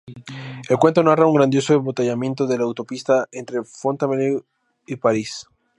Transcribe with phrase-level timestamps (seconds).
[0.67, 4.43] El cuento narra un grandioso embotellamiento en la autopista entre Fontainebleau
[4.87, 5.45] y París.